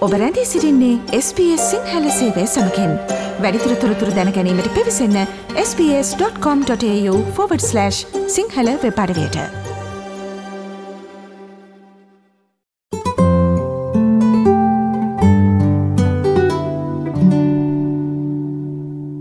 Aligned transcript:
ඔබ 0.00 0.12
රැඳී 0.12 0.44
සිරින්නේ 0.44 0.92
SBS 1.16 1.64
සිංහල 1.70 2.04
සේවය 2.18 2.44
සමකෙන්. 2.46 2.92
වැඩිතුර 3.42 3.72
තොරතුර 3.82 4.10
දැනැනීමට 4.16 4.68
පිවිසන්න 4.76 5.16
ps.com.ta/ 5.54 6.78
සිංහල 8.36 8.70
වෙපඩවයට 8.84 9.36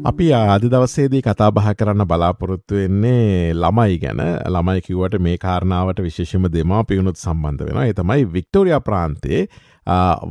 අපි 0.10 0.28
ආදි 0.34 0.68
දවසේදී 0.68 1.22
කතා 1.22 1.50
බහ 1.52 1.68
කරන්න 1.80 2.06
බලාපොරොත්තු 2.06 2.76
වෙන්නේ 2.76 3.52
ළමයි 3.54 3.98
ගැන. 4.00 4.22
ළමයි 4.48 4.82
කිවට 4.82 5.20
මේ 5.20 5.38
කාරණාවට 5.38 6.00
විශේෂම 6.02 6.48
දෙමා 6.54 6.84
පියුණුත් 6.84 7.18
සම්බන්ධ 7.18 7.68
වෙන 7.68 7.82
එතමයි 7.84 8.26
වික්ටෝරිය 8.34 8.80
ප්‍රාන්තේ 8.82 9.42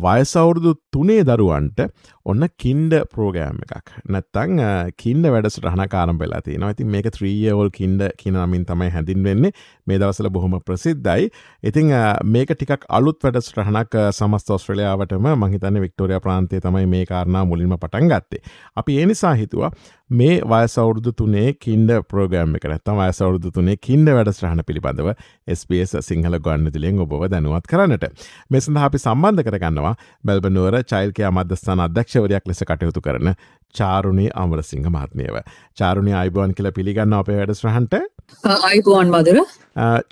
වයසවුරුදු 0.05 0.75
තුනේ 0.93 1.23
දරුවන්ට 1.25 1.81
ඔන්න 2.27 2.45
කින්ඩ 2.59 2.95
ප්‍රෝගෑම් 3.13 3.59
එකක්. 3.65 3.93
නැත්තං 4.09 4.61
කින්ඩ 5.03 5.29
වැඩසට 5.35 5.67
හනකාරම් 5.67 6.19
වෙලා 6.21 6.41
තින 6.45 6.67
ඉති 6.69 6.87
මේක 6.87 7.09
ත්‍රීයවල් 7.17 7.71
කින්ඩ 7.73 8.05
කියනමින් 8.21 8.67
තමයි 8.69 8.91
හැඳින් 8.95 9.25
වෙන්නේ 9.25 9.53
මේ 9.87 9.99
දවසල 9.99 10.31
බොහොම 10.31 10.59
ප්‍රසිද්ධයි. 10.61 11.31
ඉතිං 11.63 11.93
මේක 12.25 12.55
ටිකක් 12.55 12.87
අලුත් 12.91 13.19
වැඩස් 13.25 13.53
රහනක් 13.57 13.99
සමස්ත 14.13 14.55
ඔස්ට්‍රලයාාවටම 14.57 15.31
මහිතන්න 15.45 15.81
වික්ටෝරිය 15.81 16.21
ප්‍රාන්තය 16.21 16.61
තමයි 16.61 16.87
මේ 16.87 17.05
කාරණා 17.07 17.45
මුලින්ම 17.45 17.77
පටන් 17.77 18.13
ගත්තේ. 18.13 18.45
අපි 18.77 19.01
ඒ 19.01 19.07
නිසා 19.07 19.35
හිතුවා 19.35 19.73
මේ 20.11 20.41
වයසවුරුදු 20.43 21.13
තුනේ 21.13 21.53
කින්ඩ 21.55 21.91
ප්‍රෝගෑම් 22.11 22.55
එක 22.57 22.65
නැත්තම් 22.65 23.01
වයසවුරුදු 23.01 23.51
තුනේ 23.51 23.77
කින්ඩ 23.79 24.09
වැඩස්්‍රහණ 24.09 24.65
පිළිබඳව 24.65 25.11
SBS 25.55 25.93
සිංහල 26.01 26.39
ගන්න 26.39 26.73
දිලෙන් 26.73 27.03
ඔබව 27.05 27.27
දැනුවත් 27.29 27.69
කරන්නට. 27.69 28.07
මෙසඳ 28.51 28.81
අපි 28.81 28.99
සම්බන්ධ 28.99 29.45
කරගන්නවා 29.45 29.95
බැල්බනුවර 30.25 30.79
චයිල්කයා 30.85 31.31
මධස්ථාන 31.31 31.85
අධ්‍යක්ෂවරයක් 31.87 32.49
ලෙස 32.49 32.65
කටයුතු 32.65 33.05
කරන 33.05 33.35
චාරුණී 33.75 34.31
අමරසිංහ 34.35 34.89
මහත්මියව. 34.89 35.37
චාරුණි 35.77 36.15
අයිබෝන් 36.15 36.55
කියල 36.55 36.73
පිළිගන්න 36.73 37.13
අපේ 37.15 37.37
වැඩස්්‍රහන්ට 37.37 38.01
අයිබෝන් 38.45 39.09
මදුර. 39.11 39.39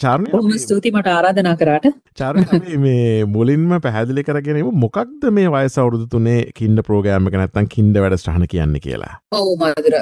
චාරණ 0.03 0.27
හොම 0.33 0.51
ස්තුති 0.59 0.91
මට 0.91 1.09
ආරාධනා 1.09 1.57
කරාට. 1.57 1.87
චාර 2.17 2.35
මේ 2.79 3.25
මුලින්ම 3.27 3.69
පැහැදිලි 3.81 4.25
කරගෙනීම 4.25 4.71
මොකක්ද 4.77 5.29
මේ 5.31 5.49
වයස 5.49 5.77
අවුරුදු 5.79 6.07
තුනේ 6.09 6.41
කින්ඩ 6.55 6.83
ප්‍රෝගෑම 6.83 7.29
නැත්තන් 7.35 7.69
කින්ඩ 7.69 7.97
වැඩස්ටහන 7.97 8.47
කියන්න 8.47 8.81
කියලා? 8.81 9.15
ඔවු 9.33 9.57
මදුර. 9.57 9.95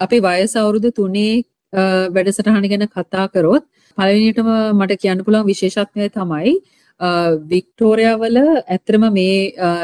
අපි 0.00 0.20
වයස 0.20 0.56
අවුරුදු 0.56 0.90
තුනේ 0.92 1.42
වැඩසටහන 2.10 2.68
ගැන 2.72 2.88
කතා 2.88 3.28
කරොත් 3.28 3.64
පලවිනිටම 3.98 4.50
මට 4.74 5.00
කියන්න 5.04 5.24
පුළන් 5.24 5.46
විශේෂත්වය 5.46 6.10
තමයි 6.10 6.54
වික්ටෝරයාවල 7.50 8.38
ඇත්‍රම 8.68 9.04
මේ 9.12 9.36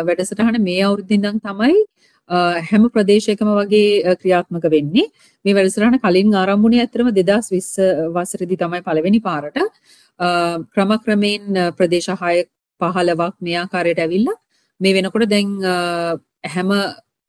වැඩසටහන 0.07 0.63
මේ 0.63 0.81
අවුරුද්ධින්දන් 0.83 1.41
තමයි 1.41 1.75
හැම 2.31 2.89
ප්‍රදේශයකම 2.91 3.49
වගේ 3.59 4.17
ක්‍රියාත්මක 4.17 4.65
වෙන්නේ 4.71 5.07
මේ 5.45 5.55
වැඩසටහන 5.55 5.99
කලින් 6.01 6.35
ආරම්භුණේ 6.35 6.81
ඇත්තටම 6.81 7.11
2020 7.13 8.11
වසරේදී 8.17 8.57
තමයි 8.57 8.83
පළවෙනි 8.83 9.21
පාරට 9.21 9.59
ක්‍රමක්‍රමයෙන් 10.75 11.75
ප්‍රදේශ 11.77 12.11
6 12.11 12.49
15ක් 12.81 13.33
මේ 13.41 13.59
ආකාරයට 13.59 13.99
ඇවිල්ලා 13.99 14.37
මේ 14.81 14.95
වෙනකොට 14.95 15.29
දැන් 15.31 15.51
හැම 16.55 16.71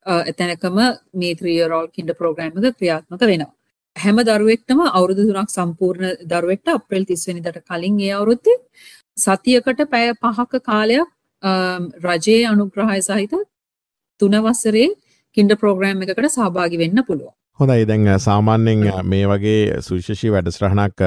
එතැනකම 0.06 0.78
මේ 1.14 1.34
3 1.34 1.48
year 1.50 1.70
old 1.72 1.90
kinder 1.92 2.14
program 2.14 2.52
එක 2.58 2.76
ක්‍රියාත්මක 2.78 3.20
වෙනවා. 3.22 3.52
හැම 3.96 4.16
දරුවෙක්ටම 4.18 4.80
අවුරුදු 4.88 5.22
3ක් 5.28 5.50
සම්පූර්ණ 5.50 6.16
දරුවෙක්ට 6.30 6.68
අප්‍රේල් 6.68 7.04
30 7.04 7.28
වෙනිදාට 7.28 7.60
කලින් 7.64 8.00
ඒ 8.00 8.12
අවුරුද්දේ 8.12 8.56
සතියකට 9.16 9.84
පැය 9.90 10.08
5ක 10.22 10.62
කාලයක් 10.62 11.08
රජයේ 12.06 12.46
අනුග්‍රහය 12.46 13.00
සහිත 13.02 13.32
තුන 14.20 14.36
වසරේ 14.44 14.86
කින්ඩ 15.36 15.58
ප්‍රෝග්‍රෑම් 15.60 16.04
එකකට 16.04 16.30
සහභාගි 16.30 16.80
වෙන්න 16.82 17.04
පුළුවන්. 17.08 17.34
හොඳයි 17.60 17.86
දැන් 17.88 18.08
සාමාන්‍යෙන් 18.20 18.82
මේ 19.06 19.26
වගේ 19.30 19.80
සුවිශෂී 19.86 20.32
වැඩස්රහණක් 20.34 21.02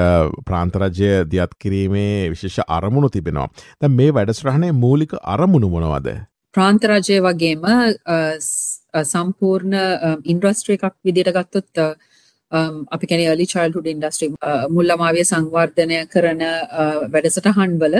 ප්‍රාන්තරජය 0.48 1.10
දියත් 1.32 1.52
කිරීමේ 1.62 2.30
විශේෂ 2.32 2.66
අරමුණු 2.68 3.08
තිබෙනවා. 3.08 3.48
ද 3.80 3.90
මේ 3.90 4.10
වැඩස්රහණය 4.16 4.70
මූලික 4.84 5.14
අරමුණු 5.34 5.70
මොනවද. 5.74 6.08
ප්‍රාන්තරජය 6.54 7.18
වගේම 7.26 7.66
සම්පූර්ණ 9.04 9.76
ඉන්ද්‍රස්ට්‍රී 10.26 10.78
එකක් 10.78 10.96
විදිට 11.04 11.30
ගත්තොත් 11.36 11.84
අපි 12.90 13.06
කැන 13.06 13.22
ලි 13.38 13.46
චල්හුඩ 13.46 13.86
ඉන්ඩස්ට්‍රී 13.86 14.30
මුල්ලමාවිය 14.74 15.24
සංවර්ධනය 15.24 15.98
කරන 16.14 16.42
වැඩසටහන් 17.12 17.76
වල 17.82 17.96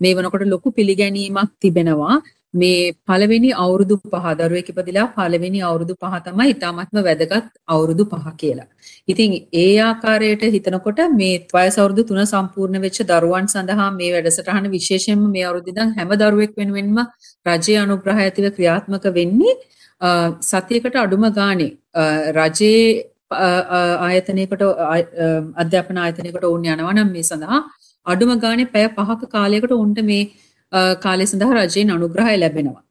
මේ 0.00 0.14
වනකොට 0.16 0.48
ලොකු 0.48 0.72
පිළිගැනීමක් 0.72 1.52
තිබෙනවා 1.60 2.16
මේ 2.54 2.92
පළවෙනි 3.02 3.50
අවුරුදු 3.56 3.96
පහ 4.04 4.26
දරුවෙක් 4.34 4.68
ඉපදිලා 4.68 5.06
පළවෙනි 5.10 5.60
අවුරුදු 5.62 5.94
පහ 5.96 6.16
තමයි 6.26 6.48
ඉතාමත්ම 6.50 6.98
වැදගත් 7.00 7.46
අවුරුදු 7.68 8.04
පහ 8.06 8.26
කියලා. 8.36 8.68
ඉතින් 9.08 9.30
ඒ 9.54 9.68
ආකාරයට 9.80 10.44
හිතනකොට 10.48 11.00
මේ 11.12 11.34
වයස 11.50 11.76
අවුරුදු 11.78 12.02
3 12.06 12.26
සම්පූර්ණ 12.32 12.82
වෙච්ච 12.82 12.98
දරුවන් 13.04 13.46
සඳහා 13.48 13.90
මේ 13.92 14.10
වැඩසටහන 14.14 14.68
විශේෂයෙන්ම 14.70 15.22
මේ 15.28 15.44
අවුරුද්ද 15.44 15.70
ඉඳන් 15.72 15.94
හැම 15.96 16.12
දරුවෙක් 16.14 16.52
වෙනුවෙන්ම 16.56 16.98
රජයේ 17.46 17.78
අනුග්‍රහය 17.78 18.20
ඇතිව 18.20 18.48
ක්‍රියාත්මක 18.56 19.06
වෙන්නේ 19.12 19.54
සතියකට 20.42 20.96
අඩුම 20.96 21.24
ගානේ 21.32 21.72
රජයේ 22.32 22.84
ආයතනයකට 24.02 24.62
අධ්‍යාපන 25.56 25.98
ආයතනයකට 25.98 26.44
ඕන් 26.44 26.64
යනවා 26.66 26.94
නම් 26.94 27.10
මේ 27.10 27.24
සඳහා 27.24 27.60
අඩුම 28.06 28.32
ගානේ 28.38 28.68
පැය 28.68 28.88
පහක 28.90 29.30
කාලයකට 29.30 29.74
උන්ට 29.74 30.00
මේ 30.04 30.24
කාලය 30.72 31.26
සඳහා 31.26 31.60
රජයෙන් 31.60 31.94
අනුග්‍රහය 31.96 32.36
ලැබෙනවා. 32.38 32.82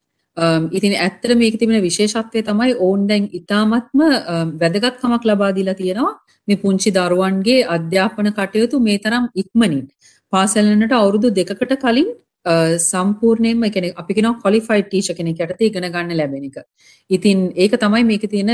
ඉතින් 0.72 0.94
ඇත්තට 0.96 1.36
මේක 1.36 1.60
තිබෙන 1.60 1.82
විශේෂත්වය 1.82 2.44
තමයි 2.44 2.74
ඔවුන් 2.78 3.08
දැන් 3.08 3.30
ඉතාමත්ම 3.34 4.02
වැදගත්කමක් 4.56 5.24
ලබා 5.26 5.52
දීලා 5.52 5.76
තියෙනවා 5.76 6.14
මේ 6.48 6.58
පුංචි 6.58 6.92
දරුවන්ගේ 6.92 7.68
අධ්‍යාපන 7.68 8.32
කටයුතු 8.32 8.80
මේ 8.80 9.00
තරම් 9.00 9.26
ඉක්මනින් 9.36 9.86
පාසලනට 10.34 10.94
අවුරුදු 10.94 11.30
දෙකකට 11.32 11.74
කලින් 11.84 12.12
සම්පූර්ණයෙන්ම 12.82 13.64
එකන 13.64 13.92
අපි 13.94 14.14
කෙන 14.14 14.28
කොලිෆයිඩ් 14.36 14.88
ටීච 14.88 15.18
කෙනෙක් 15.18 15.40
යටතේ 15.40 15.68
ඉගෙන 15.68 15.92
ගන්න 15.92 16.18
ලැබෙන 16.18 16.44
එක. 16.44 16.58
ඉතින් 17.10 17.52
ඒක 17.56 17.74
තමයි 17.78 18.04
මේක 18.04 18.24
තියෙන 18.28 18.52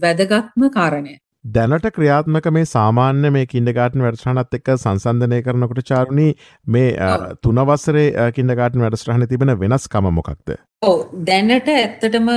වැදගත්ම 0.00 0.70
කාරණය. 0.70 1.18
දැනට 1.44 1.86
ක්‍රියාත්මක 1.96 2.46
මේ 2.56 2.66
සාමාන්‍ය 2.66 3.30
මේ 3.32 3.46
කින්ඩගාටන් 3.46 4.04
වැඩස්ටහනත් 4.04 4.54
එක්ක 4.58 4.68
සංසන්ධනය 4.74 5.40
කරනකොට 5.46 5.80
චාරුණී 5.90 6.30
මේ 6.66 7.10
තුනවසරේ 7.44 8.06
කින්ඩගාටන් 8.36 8.84
වැඩස්ටහන 8.84 9.26
තිබෙන 9.32 9.52
වෙනස්කම 9.62 10.08
මොකක්ද? 10.18 10.54
ඔව්. 10.82 10.96
දැනට 11.28 11.68
ඇත්තටම 11.68 12.30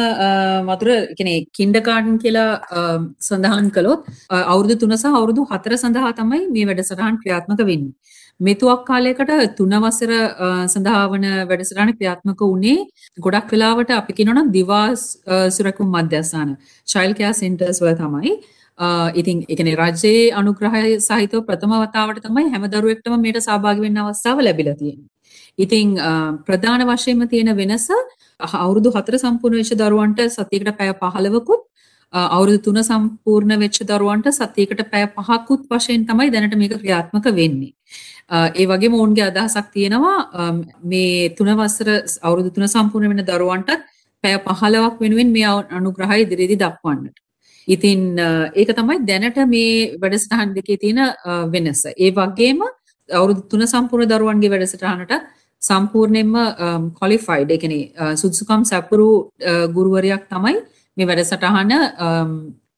මතුර 0.69 0.91
කෙනෙ 1.19 1.33
කින්ඩකාටන් 1.59 2.19
කියලා 2.23 2.81
සඳහන් 3.21 3.71
කළොත් 3.71 4.11
අවුරුදු 4.43 4.77
තුන 4.83 4.97
සහ 4.97 5.07
අවුරුදු 5.11 5.47
හතර 5.53 5.77
සඳහා 5.77 6.11
තමයි 6.19 6.43
මේ 6.51 6.67
වැඩසටහන් 6.71 7.21
ක්‍රියාත්මක 7.23 7.63
වෙන්නේ. 7.71 7.95
මෙතුවක් 8.39 8.83
කාලයකට 8.91 9.33
තුනවසර 9.57 10.13
සඳහාවන 10.73 11.25
වැඩසටහන 11.53 11.93
ක්‍රියාත්මක 11.95 12.43
වුණේ 12.43 12.75
ගොඩක් 13.19 13.55
වෙලාවට 13.55 13.95
අපි 14.01 14.19
කියනවනම් 14.19 14.51
දිවාස් 14.57 15.07
සුරකුම් 15.55 15.89
මධ්‍යස්ථාන. 15.95 16.53
චයිල්ඩ් 16.87 17.19
කෙයාර් 17.21 17.41
සෙන්ටර්ස් 17.41 17.81
වල 17.85 17.97
තමයි 18.03 18.37
ඉතින් 18.79 19.45
එකන 19.49 19.69
රජයේ 19.81 20.31
අනුග්‍රහය 20.33 20.97
සහිතව 20.99 21.45
ප්‍රථම 21.47 21.73
වතාවට 21.83 22.23
තමයි 22.25 22.49
හැම 22.53 22.65
දරුවෙක්ටම 22.69 23.15
මේට 23.25 23.39
සහභාගි 23.41 23.81
වෙන්න 23.81 23.97
අවස්ථාව 23.97 24.43
ලැබිලා 24.47 24.75
තියෙන්නේ. 24.75 25.09
ඉතින් 25.57 25.95
ප්‍රධාන 26.47 26.81
වශයෙන්ම 26.89 27.29
තියෙන 27.29 27.49
වෙනස 27.57 27.87
අවුරුදු 28.39 28.91
4 28.91 29.23
සම්පූර්ණ 29.23 29.59
වෙච්ච 29.61 29.73
දරුවන්ට 29.81 30.21
සතියකට 30.29 30.69
පැය 30.77 30.93
15කුත් 30.93 31.61
අවුරුදු 32.13 32.59
3 32.69 32.85
සම්පූර්ණ 32.89 33.59
වෙච්ච 33.59 33.81
දරුවන්ට 33.83 34.29
සතියකට 34.31 34.85
පැය 34.91 35.05
5කුත් 35.17 35.65
වශයෙන් 35.71 36.05
තමයි 36.05 36.31
දැනට 36.31 36.55
මේක 36.55 36.77
ක්‍රියාත්මක 36.77 37.25
වෙන්නේ. 37.33 37.73
ඒ 38.29 38.65
වගේම 38.69 38.93
ඔවුන්ගේ 38.93 39.29
අදහසක් 39.31 39.67
තියෙනවා 39.73 40.17
මේ 40.83 41.29
3 41.35 41.61
වසර 41.61 41.89
අවුරුදු 42.21 42.49
3 42.55 42.73
සම්පූර්ණ 42.75 43.13
වෙන 43.13 43.29
දරුවන්ටත් 43.29 43.81
පැය 44.23 44.35
15ක් 44.45 44.99
වෙනුවෙන් 45.01 45.29
මේ 45.37 45.47
අනුග්‍රහය 45.79 46.21
ඉදිරියේදී 46.25 46.61
දක්වන්නට. 46.63 47.17
ඉතින් 47.67 48.19
ඒක 48.55 48.69
තමයි 48.73 48.99
දැනට 49.05 49.39
මේ 49.47 49.97
වැඩසටහන් 49.97 50.53
දෙකේ 50.55 50.77
තියෙන 50.77 50.99
වෙනස. 51.47 51.81
ඒ 51.95 52.11
වගේම 52.11 52.61
අවුරුදු 53.09 53.41
3 53.49 53.67
සම්පූර්ණ 53.67 54.09
දරුවන්ගේ 54.09 54.51
වැඩසටහනට 54.53 55.13
සම්පූර්ණයෙන්ම 55.61 56.33
ක්වොලිෆයිඩ් 56.93 57.51
ඒ 57.51 57.57
කියන්නේ 57.57 58.15
සුදුසුකම් 58.15 58.63
සැපුරු 58.63 59.09
ගුරුවරයෙක් 59.75 60.23
තමයි 60.27 60.55
මේ 60.97 61.07
වැඩසටහන 61.07 61.71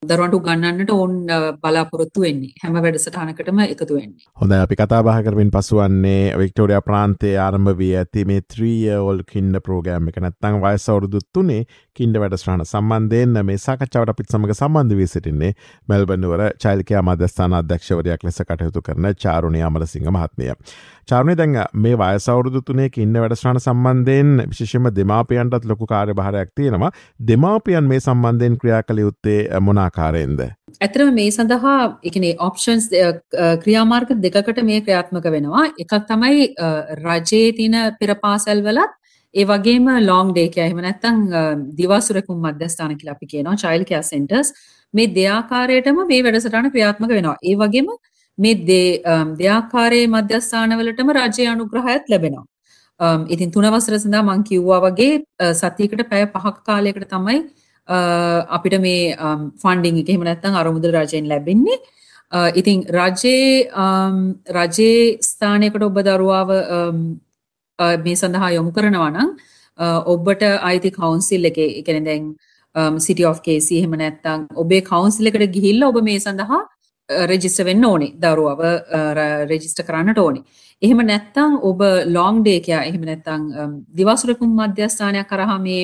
දරුවන්ට 0.04 0.36
උගන්වන්නට 0.36 0.92
ඔවුන් 0.94 1.16
බලාපොරොත්තු 1.62 2.22
වෙන්නේ. 2.24 2.54
හැම 2.64 2.76
වැඩසටහනකටම 2.76 3.58
එකතු 3.64 3.96
වෙන්නේ. 3.96 4.28
හොඳ 4.42 4.54
අපි 4.54 4.76
කතාබහ 4.76 5.10
කරමින් 5.26 5.50
පසුවන්නේ 5.52 6.38
වික්ටෝරිය 6.40 6.80
ප්‍රාන්තේ 6.86 7.34
ආරම්භ 7.38 7.74
වී 7.78 7.90
ඇති 8.02 8.24
මේ 8.26 8.42
ත්‍රීය 8.44 8.96
ඔල් 9.02 9.20
කින්ඩ 9.32 9.60
ප්‍රෝගෑම් 9.66 10.08
එක 10.08 10.22
නැත්තං 10.24 10.60
වයසවරුදුත්තුනේ 10.62 11.66
කින්ඩ 11.96 12.20
වැඩස්්‍රහණ 12.24 12.64
සම්බන්ධයෙන් 12.66 13.42
මේ 13.44 13.58
සාකච්ඡාවට 13.58 14.14
අපිත් 14.14 14.32
සමඟ 14.32 14.56
සම්බන්ධ 14.56 15.00
වී 15.02 15.10
සිටින්නේ 15.16 15.52
මෙල්බනුවර 15.90 16.46
චෛල්කයා 16.66 17.04
මධස්ථාන 17.04 17.58
අධ්‍යක්ෂවරයක් 17.60 18.24
ලෙස 18.24 18.42
කටයුතු 18.44 18.82
කරන 18.82 19.12
චාරුණය 19.18 19.62
අමල 19.62 19.86
සිංහ 19.86 20.08
මහත්මය. 20.10 20.56
චාරණය 21.10 21.36
දැන් 21.36 21.60
මේ 21.76 21.96
වයසවරුදු 21.98 22.64
තුනේ 22.64 22.90
ඉන්න 22.98 23.14
වැඩස්්‍රාණ 23.18 23.60
සම්බන්ධයෙන් 23.60 24.34
විශෂම 24.48 24.90
දෙමාපියන්ටත් 24.96 25.66
ලොකු 25.66 25.86
කාර්ය 25.86 26.14
භාරයක් 26.14 26.56
තියෙනවා. 26.56 26.92
දෙමාපියන් 27.28 27.88
මේ 27.88 28.00
සම්බන්ධයෙන් 28.00 28.58
ක්‍රියා 28.58 28.82
කළ 28.84 29.06
යුත්තේ 29.06 29.40
මොනාකාරයෙන්ද. 29.90 30.42
ඇතරම 30.82 31.14
මේ 31.14 31.32
සඳහා 31.32 32.00
එකනේ 32.04 32.36
ඔප්ෂන්ස් 32.40 32.88
ක්‍රියාමාර්ග 33.64 34.14
දෙකකට 34.18 34.62
මේ 34.64 34.82
ක්‍රියාත්මක 34.82 35.28
වෙනවා 35.28 35.66
එකක් 35.78 35.94
තමයි 36.08 36.48
රජයේ 37.00 37.56
තින 37.60 37.78
පෙරපාසැල් 38.00 38.62
වලත් 38.62 38.92
ඒ 39.36 39.46
වගේම 39.46 39.90
ලොං 40.02 40.34
ඩේකය 40.34 40.62
එහෙම 40.66 40.82
නැත්තං 40.82 41.18
දිවාසුරකුම් 41.80 42.46
මධ්‍යස්ථාන 42.46 42.98
කියලා 42.98 43.18
අපි 43.18 43.32
කියනවා 43.34 43.58
චයිල් 43.64 43.86
කෑ 43.86 44.04
සෙන්ටර්ස් 44.04 44.54
මේ 44.94 45.10
දෙයාකාරයටම 45.18 46.06
මේ 46.06 46.22
වැඩසටහන 46.22 46.72
ක්‍රියාත්මක 46.72 47.12
වෙනවා 47.12 47.38
ඒ 47.44 47.56
වගේම 47.56 47.92
මේ 48.38 48.56
දෙයාකාරයේ 49.40 50.08
මධ්‍යස්ථානවලටම 50.10 51.14
රජය 51.18 51.48
අනුග්‍රහයත් 51.48 52.14
ලැබෙනවා. 52.14 52.46
ඉතින් 53.30 53.52
තුන 53.52 53.66
වසර 53.68 53.96
සඳහා 53.98 54.28
මං 54.28 54.44
කිව්වා 54.44 54.80
වගේ 54.86 55.14
සතියකට 55.54 56.02
පැය 56.12 56.24
පහක් 56.28 56.56
කාලයකට 56.64 57.10
තමයි 57.14 57.40
අපිට 57.90 58.76
මේ 58.82 59.16
ෆන්ඩිං 59.62 60.02
එක 60.02 60.10
එහෙම 60.10 60.24
නැත්නම් 60.24 60.56
අරමුදල් 60.56 60.94
රජයෙන් 60.96 61.28
ලැබෙන්නේ. 61.28 61.80
ඉතින් 62.56 62.86
රජයේ 62.90 63.70
රජයේ 64.58 65.18
ස්ථානයකට 65.22 65.84
ඔබ 65.84 65.98
දරුවාව 66.02 66.50
මේ 68.06 68.16
සඳහා 68.16 68.52
යොමු 68.52 68.72
කරනවා 68.72 69.12
නම් 69.12 69.30
ඔබට 70.06 70.44
අයිති 70.62 70.92
කවුන්සිල් 70.92 71.46
එකේ 71.46 71.70
ඒ 71.70 71.84
කියන්නේ 71.84 72.06
දැන් 72.06 73.00
සිටි 73.00 73.26
ඔෆ් 73.26 73.42
කේසි 73.42 73.80
එහෙම 73.80 73.96
නැත්නම් 73.98 74.48
ඔබේ 74.56 74.82
කවුන්සිල් 74.82 75.28
එකට 75.28 75.54
ගිහිල්ලා 75.56 75.90
ඔබ 75.90 76.02
මේ 76.04 76.20
සඳහා 76.20 76.62
රෙජිස්ටර් 77.10 77.66
වෙන්න 77.66 77.86
ඕනේ 77.86 78.14
දරුවව 78.16 78.62
රෙජිස්ටර් 79.52 79.84
කරන්නට 79.84 80.20
ඕනේ. 80.20 80.44
එහෙම 80.82 81.02
නැත්නම් 81.06 81.58
ඔබ 81.64 81.82
ලොං 82.08 82.44
ඩේ 82.44 82.60
කියා 82.60 82.84
එහෙම 82.84 83.02
නැත්නම් 83.02 83.42
දිවාසුරකුම් 83.98 84.54
මධ්‍යස්ථානයක් 84.60 85.28
කරා 85.28 85.58
මේ 85.60 85.82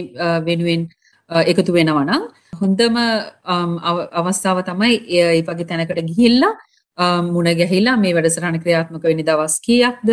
වෙනුවෙන් 0.47 0.85
එකතු 1.29 1.73
වෙනවා 1.73 2.05
නම් 2.05 2.23
හොඳම 2.61 2.97
අවස්ථාව 4.13 4.63
තමයි 4.63 4.95
ඒ 5.11 5.41
වගේ 5.41 5.65
තැනකට 5.65 6.01
ගිහිල්ලා 6.09 6.53
මුණ 7.27 7.49
ගැහිලා 7.53 7.97
මේ 7.97 8.13
වැඩසටහන 8.13 8.59
ක්‍රියාත්මක 8.59 9.03
වෙන්නේ 9.03 9.25
දවස් 9.25 9.55
කීයක්ද? 9.59 10.09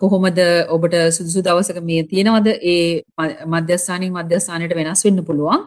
කොහොමද 0.00 0.38
ඔබට 0.68 0.94
සුදුසු 1.12 1.42
දවසක 1.42 1.80
මේ 1.82 2.02
තියෙනවද? 2.04 2.48
ඒ 2.64 3.02
මධ්‍යස්ථානින් 3.46 4.12
මධ්‍යස්ථානයට 4.12 4.74
වෙනස් 4.74 5.04
වෙන්න 5.04 5.24
පුළුවන්. 5.24 5.64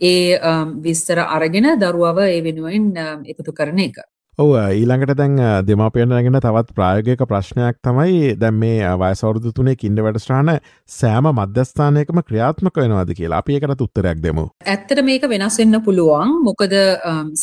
ඒ 0.00 0.38
විස්තර 0.82 1.18
අරගෙන 1.18 1.68
දරුවව 1.78 2.18
ඒ 2.26 2.40
වෙනුවෙන් 2.42 2.86
එකතු 3.26 3.52
කරන 3.52 3.78
එක. 3.78 3.98
ඔව 4.38 4.50
ඊළඟට 4.52 5.16
දැන් 5.18 5.38
දෙමාපියන 5.64 6.10
රැගෙන 6.12 6.34
තවත් 6.36 6.74
ප්‍රායගක 6.76 7.22
ප්‍රශ්නයක් 7.28 7.78
තමයි 7.86 8.34
දැම් 8.36 8.58
මේ 8.62 8.90
වයසවරුදු 9.02 9.52
තුනේ 9.58 9.76
කින්ඩ 9.82 10.02
වැඩස්ට්‍රාන 10.04 10.50
සෑම 10.96 11.28
මධ්‍යස්ථානයකම 11.30 12.20
ක්‍රියාත්මක 12.26 12.82
වෙනවාද 12.82 13.14
කියලා 13.16 13.40
අපි 13.40 13.56
එකට 13.56 13.84
උත්තරයක් 13.86 14.20
දෙමු. 14.20 14.44
ඇත්තට 14.66 15.00
මේක 15.08 15.24
වෙනස් 15.32 15.56
වෙන්න 15.62 15.80
පුළුවන් 15.86 16.36
මොකද 16.48 16.76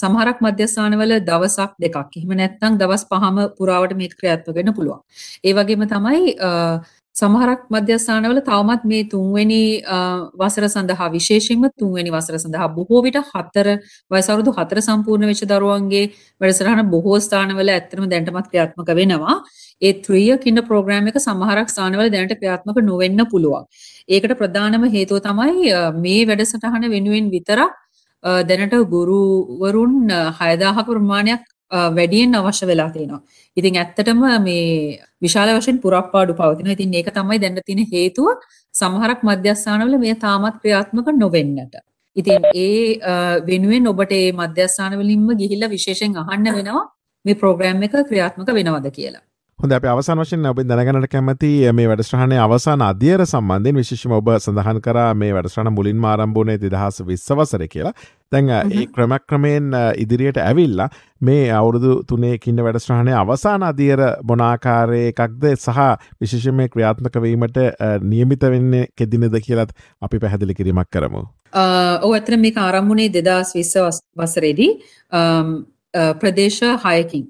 සමහරක් 0.02 0.46
මධ්‍යස්ථානවල 0.46 1.18
දවසක් 1.30 1.74
දෙකක් 1.82 2.20
එහෙම 2.22 2.38
නැත්නම් 2.42 2.78
දවස් 2.84 3.10
පහම 3.10 3.42
පුරාවට 3.58 3.98
මේක 3.98 4.14
ක්‍රියාත්මක 4.20 4.60
වෙන්න 4.60 4.76
පුළුවන්. 4.78 5.02
ඒ 5.44 5.58
වගේම 5.58 5.90
තමයි 5.90 6.38
සමහරක් 7.16 7.62
මධ්‍යස්ථානවල 7.70 8.40
තවමත් 8.48 8.86
මේ 8.92 9.04
තුන්වෙනි 9.06 9.62
වසර 10.42 10.66
සඳහා 10.74 11.10
විශේෂයෙන්ම 11.16 11.66
තුන්වෙනි 11.82 12.14
වසර 12.16 12.38
සඳහා 12.44 12.70
බොහෝ 12.78 13.02
විට 13.06 13.20
හතර 13.32 13.68
වයස 14.12 14.30
අවුරුදු 14.32 14.54
හතර 14.58 14.82
සම්පූර්ණ 14.88 15.30
වෙච්ච 15.32 15.44
දරුවන්ගේ 15.52 16.04
වැඩසටහන 16.42 16.90
බොහෝ 16.96 17.20
ස්ථානවල 17.26 17.72
ඇත්තටම 17.76 18.10
දැනටමත් 18.14 18.50
ක්‍රියාත්මක 18.50 18.90
වෙනවා. 19.02 19.36
ඒ 19.82 19.94
3 20.02 20.24
year 20.26 20.40
kinder 20.46 20.66
program 20.72 21.12
එක 21.12 21.22
සමහරක් 21.28 21.70
ස්ථානවල 21.76 22.10
දැනට 22.16 22.36
ක්‍රියාත්මක 22.42 22.82
නොවෙන්න 22.90 23.24
පුළුවන්. 23.34 23.64
ඒකට 24.10 24.36
ප්‍රධානම 24.42 24.90
හේතුව 24.98 25.24
තමයි 25.30 25.72
මේ 26.04 26.28
වැඩසටහන 26.30 26.92
වෙනුවෙන් 26.96 27.32
විතරක් 27.36 27.74
දැනට 28.50 28.76
ගුරුවරුන් 28.90 29.96
6000ක 30.40 30.88
ප්‍රමාණයක් 30.90 31.53
වැඩියෙන් 31.98 32.36
අවශ්‍ය 32.36 32.68
වෙලා 32.68 32.90
තියෙනවා. 32.90 33.22
ඉතින් 33.58 33.78
ඇත්තටම 33.78 34.22
මේ 34.44 35.00
විශාල 35.22 35.50
වශයෙන් 35.58 35.82
පුරප්පාඩු 35.82 36.34
පවතිනවා. 36.34 36.76
ඉතින් 36.78 36.94
ඒක 36.94 37.10
තමයි 37.18 37.40
දැන් 37.40 37.60
තියෙන 37.66 37.82
හේතුව 37.94 38.28
සමහරක් 38.74 39.20
මධ්‍යස්ථානවල 39.24 39.98
මේ 40.06 40.16
තාමත් 40.16 40.56
ක්‍රියාත්මක 40.62 41.08
නොවෙන්නට. 41.18 41.76
ඉතින් 42.16 42.42
ඒ 42.56 43.00
වෙනුවෙන් 43.50 43.88
ඔබට 43.88 44.14
මේ 44.14 44.32
මධ්‍යස්ථාන 44.42 44.98
වලින්ම 45.02 45.28
ගිහිල්ලා 45.42 45.74
විශේෂයෙන් 45.76 46.18
අහන්න 46.24 46.50
වෙනවා 46.58 46.86
මේ 47.26 47.36
ප්‍රෝග්‍රෑම් 47.36 47.86
එක 47.88 47.96
ක්‍රියාත්මක 48.10 48.50
වෙනවද 48.60 48.90
කියලා. 48.98 49.24
හොඳ 49.64 49.72
අප 49.72 49.86
අවසන් 49.88 50.20
වශයෙන් 50.20 50.48
ඔබ 50.50 50.58
දැනගනට 50.62 51.06
කැමති 51.08 51.50
මේ 51.72 51.86
වැඩස්්‍රහණය 51.88 52.36
අවසාන 52.46 52.82
අධියර 52.84 53.22
සම්බන්ධයෙන් 53.24 53.78
විශේෂම 53.80 54.16
ඔබ 54.18 54.28
සඳහන් 54.36 54.82
කර 54.84 55.00
මේ 55.16 55.32
වැඩස්්‍රහණ 55.32 55.72
මුලින් 55.72 56.04
ආරම්භූනේ 56.04 56.58
දෙදහස 56.58 57.00
විශ්වසර 57.08 57.64
කියලා. 57.68 57.94
දැන් 58.32 58.52
ඒ 58.52 58.84
ක්‍රමක් 58.90 59.24
ක්‍රමයෙන් 59.26 59.72
ඉදිරියට 59.98 60.42
ඇවිල්ලා 60.44 60.90
මේ 61.22 61.48
අවුරුදු 61.54 61.94
තුනේ 62.04 62.34
කින්න 62.40 62.60
වැඩස්්‍රහණය 62.60 63.16
අවසාන 63.16 63.64
අධියර 63.64 64.04
බොනාකාරයකක්ද 64.26 65.50
සහ 65.56 65.80
විශේෂම 66.20 66.60
ක්‍රියාත්මක 66.68 67.16
වීමට 67.22 67.64
නියමිත 68.06 68.48
වෙන්නේ 68.50 68.90
කෙදිනද 68.98 69.44
කියලත් 69.48 69.72
අපි 70.02 70.20
පැහැදිලි 70.20 70.60
කිරීමක් 70.60 70.92
කරමු. 70.92 71.24
ඔ 72.02 72.14
ඇතර 72.14 72.38
මේ 72.38 72.58
ආරම්භුණේ 72.60 73.14
දෙදස් 73.16 73.56
විශ්ව 73.56 73.94
වසරේදී 74.18 74.74
ප්‍රදේශ 75.94 76.62
හයකින් 76.84 77.26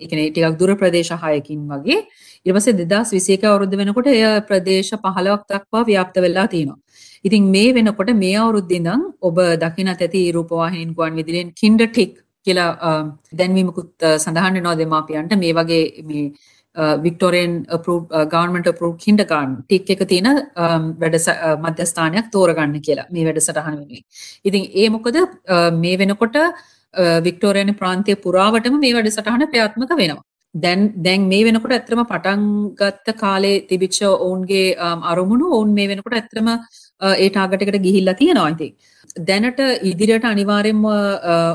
එකන 0.00 0.18
ටිකක් 0.18 0.58
දුර 0.58 0.74
ප්‍රදේශ 0.76 1.12
හයකින් 1.24 1.60
වගේ 1.70 1.98
ඉවසේ 2.46 2.76
දෙදස් 2.82 3.12
විසේක 3.12 3.44
අවුරුද්ධ 3.44 3.76
වෙනකොට 3.76 4.08
එය 4.08 4.22
ප්‍රදේශ 4.50 4.92
පහලවක් 4.96 5.42
දක්වා 5.50 5.84
ව්‍යාප්ත 5.84 6.16
වෙලා 6.18 6.46
තියෙනවා. 6.46 6.78
ඉතින් 7.24 7.50
මේ 7.50 7.74
වෙනකොට 7.74 8.12
මේ 8.16 8.36
අවුරුද්ධිඳං 8.36 9.02
ඔබ 9.22 9.38
දකින 9.64 9.88
ඇති 9.88 10.22
රූපවාහින් 10.32 10.94
ගුවන් 10.94 11.18
විදිලෙන් 11.20 11.52
කින්ඩ 11.54 11.84
ටික් 11.86 12.14
කියලා 12.46 12.92
දැන්වීමකුත් 13.32 13.90
සඳහන්න 14.16 14.62
නෝ 14.62 14.76
දෙමාපියන්ට 14.82 15.34
මේ 15.42 15.52
වගේ 15.52 15.82
මේ 16.04 16.24
වික්ටෝරෙන් 17.04 17.52
ගවන්මට 18.32 18.72
පරු 18.78 18.90
හින්ඩ 19.04 19.24
ගාන් 19.26 19.54
ටික් 19.62 19.90
එක 19.90 20.02
තියෙන 20.08 20.28
වැඩ 21.02 21.18
මධ්‍යස්ථානයක් 21.58 22.32
තෝරගන්න 22.32 22.80
කියලා 22.80 23.08
මේ 23.10 23.26
වැඩ 23.28 23.40
සටහන 23.40 23.78
වෙනුවේ. 23.78 24.02
ඉතින් 24.44 24.64
ඒ 24.74 24.88
මොකද 24.88 25.16
මේ 25.76 25.96
වෙනකොට 25.98 26.36
වික්ටෝරයන 26.94 27.74
ප්‍රාන්තය 27.74 28.16
පුරාවටම 28.16 28.80
මේ 28.80 28.94
වැඩසටහන 28.94 29.46
ප්‍රාත්මක 29.46 29.92
වෙනවා. 29.92 30.24
දැන් 30.54 30.92
දැන් 31.02 31.28
මේ 31.28 31.44
වෙනකොට 31.44 31.72
ඇත්තම 31.72 32.04
පටන් 32.04 32.44
ගත්ත 32.74 33.16
කාලේ 33.16 33.66
තිබිච්ච 33.68 34.00
ඔවුන්ගේ 34.04 34.76
අරමුණු 35.04 35.52
ඔවුන් 35.56 35.74
මේ 35.74 35.88
වෙනකොට 35.88 36.14
ඇත්තම 36.14 36.48
ඒ 37.16 37.28
ටාගට් 37.30 37.62
එකට 37.62 37.82
ගිහිල්ලා 37.82 38.14
තියෙනවා 38.14 38.48
ඉතින්. 38.50 38.72
දැනට 39.20 39.60
ඉදිරියට 39.82 40.24
අනිවාර්යෙන්ම 40.24 40.84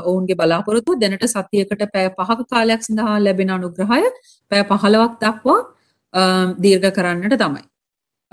ඔවුන්ගේ 0.04 0.36
බලාපොරොත්තුව 0.36 1.00
දැනට 1.00 1.26
සතියකට 1.26 1.84
පැය 1.92 2.08
පහක 2.10 2.48
කාලයක් 2.50 2.82
සඳහා 2.82 3.18
ලැබෙන 3.18 3.50
අනුග්‍රහය 3.50 4.02
පැය 4.50 4.62
15ක් 4.64 5.12
දක්වා 5.22 5.60
දීර්ඝ 6.58 6.90
කරන්නට 6.92 7.36
තමයි. 7.36 7.62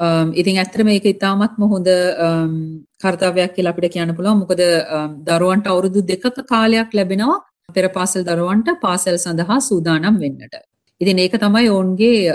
Um, 0.02 0.34
ඉතින් 0.34 0.58
ඇත්තට 0.58 0.82
මේක 0.84 1.06
ඉතාමත්ම 1.06 1.64
හොඳ 1.72 1.88
um, 2.26 2.54
කර්තව්‍යයක් 2.98 3.52
කියලා 3.56 3.74
අපිට 3.74 3.94
කියන්න 3.94 4.16
පුළුවන්. 4.18 4.40
මොකද 4.42 4.62
um, 4.90 5.12
දරුවන්ට 5.28 5.68
අවුරුදු 5.68 6.02
දෙකක 6.04 6.42
කාලයක් 6.48 6.96
ලැබෙනවා 6.98 7.38
පෙර 7.76 7.86
පාසල් 7.90 8.24
දරුවන්ට 8.24 8.80
පාසල් 8.82 9.18
සඳහා 9.18 9.60
සූදානම් 9.62 10.18
වෙන්නට. 10.18 10.56
ඉතින් 11.02 11.22
ඒක 11.22 11.38
තමයි 11.38 11.70
ඔවුන්ගේ 11.70 12.34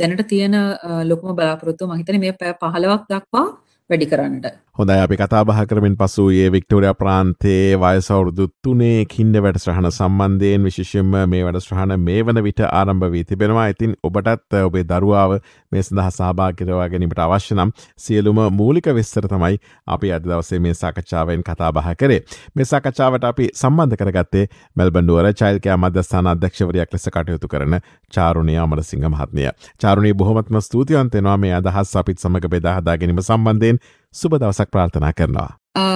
දැනට 0.00 0.22
තියෙන 0.26 0.56
uh, 0.56 1.02
ලොකුම 1.04 1.36
බලාපොරොත්තුව 1.36 1.88
මම 1.88 2.00
හිතන්නේ 2.00 2.22
මේ 2.24 2.34
15ක් 2.34 3.04
දක්වා 3.12 3.46
වැඩි 3.90 4.06
කරන්නට. 4.06 4.46
හොඳයි 4.72 4.94
අපි 5.00 5.16
කතාබහ 5.16 5.50
කරමින් 5.64 5.94
පසු 5.96 6.24
ඒ 6.32 6.48
වික්ටෝරිය 6.52 6.92
ප්‍රාන්තේ 6.94 7.76
වයසවුරුදු 7.76 8.46
තුනේ 8.64 9.04
කින්ඩ 9.06 9.36
වැඩස්්‍රහණ 9.38 9.86
සම්බන්ධයෙන් 9.90 10.64
විශෂයෙන්ම 10.66 11.12
මේ 11.26 11.42
වැඩස්්‍රහණ 11.46 11.94
මේ 11.98 12.18
වන 12.22 12.40
විට 12.46 12.60
ආරම්භ 12.62 13.06
වී 13.12 13.24
තිබෙනවා. 13.24 13.66
ඉතින් 13.68 13.94
ඔබටත් 14.02 14.56
ඔබේ 14.60 14.84
දරුවාව 14.84 15.32
මේ 15.72 15.82
සඳහා 15.82 16.10
සහභාගිරවා 16.10 16.88
ගැනීමට 16.88 17.22
අවශ්‍ය 17.26 17.54
නම් 17.54 17.70
සියලුම 17.98 18.40
මූලික 18.52 18.88
විස්තර 18.98 19.28
තමයි 19.28 19.60
අපි 19.88 20.12
අද 20.12 20.24
දවසේ 20.24 20.58
මේ 20.58 20.74
සාකච්ඡාවෙන් 20.74 21.42
කතාබහ 21.42 21.80
කරේ. 21.96 22.20
මේ 22.56 22.66
සාකච්ඡාවට 22.66 23.24
අපි 23.24 23.48
සම්බන්ධ 23.54 23.96
කරගත්තේ 24.02 24.44
මෙල්බන්ඩුවර 24.76 25.30
චෛල්කයා 25.34 25.78
මධ්‍යස්ථාන 25.78 26.26
අධ්‍යක්ෂවරයක් 26.26 26.92
ලෙස 26.92 27.08
කටයුතු 27.10 27.48
කරන 27.48 27.78
චාරුණය 28.12 28.58
අමරසිංහ 28.58 29.08
මහත්මය. 29.08 29.48
චාරුණී 29.80 30.14
බොහොමත්ම 30.14 30.60
ස්තුතියන්තෙනවා 30.60 31.38
මේ 31.38 31.54
අදහස් 31.54 31.96
අපිත් 31.96 32.18
සමඟ 32.18 32.50
බෙදාහදා 32.50 32.98
ගැනීම 32.98 33.22
සම්බන්ධයෙන් 33.22 33.75
සුබ 34.16 34.32
දවසක් 34.40 34.70
ප්‍රාර්ථනා 34.70 35.12
කරනවා. 35.12 35.50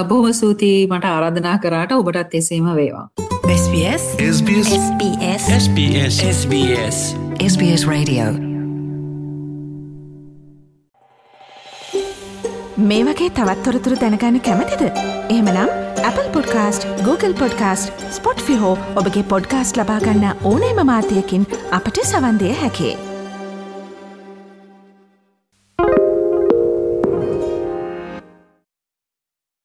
බොහොම 0.09 0.33
සූතියි 0.35 0.87
මට 0.87 1.11
ආරාධනා 1.11 1.59
කරාට 1.59 1.93
ඔබටත් 1.93 2.35
එසේම 2.41 2.67
වේවා. 2.79 3.07
SBS 3.53 4.05
SBS 4.27 4.69
SBS 4.77 5.49
SBS 5.57 6.19
SBS 6.27 6.99
SBS 7.47 7.87
Radio 7.93 8.27
මේ 12.91 13.03
වගේ 13.05 13.31
තවත්තොරතුරු 13.39 14.01
දැනගන්න 14.01 14.41
කැමතිද. 14.41 14.83
එහමනම් 15.29 15.69
Apple 16.05 16.29
podcast 16.33 16.89
Google 17.05 17.35
podcast 17.35 18.09
Spotify 18.43 18.79
ඔබගේ 18.97 19.29
පොඩ්කාස්ට 19.33 19.81
ලබාගන්න 19.81 20.27
ඕනෑම 20.45 20.87
මාධ්‍යයකින් 20.87 21.47
අපට 21.71 22.03
සවන්දය 22.05 22.53
හැකේ. 22.63 23.10